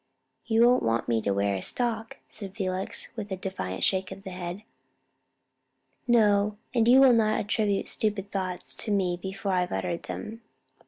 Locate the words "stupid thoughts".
7.87-8.73